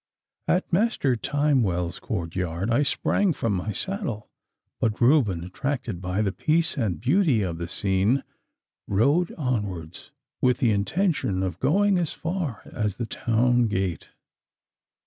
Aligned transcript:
At 0.47 0.73
Master 0.73 1.15
Timewell's 1.15 1.99
courtyard 1.99 2.71
I 2.71 2.81
sprang 2.81 3.33
from 3.33 3.53
my 3.53 3.71
saddle, 3.71 4.31
but 4.79 4.99
Reuben, 4.99 5.43
attracted 5.43 6.01
by 6.01 6.23
the 6.23 6.31
peace 6.31 6.75
and 6.75 6.99
beauty 6.99 7.43
of 7.43 7.59
the 7.59 7.67
scene, 7.67 8.23
rode 8.87 9.31
onwards 9.33 10.09
with 10.41 10.57
the 10.57 10.71
intention 10.71 11.43
of 11.43 11.59
going 11.59 11.99
as 11.99 12.13
far 12.13 12.63
as 12.73 12.97
the 12.97 13.05
town 13.05 13.67
gate. 13.67 14.09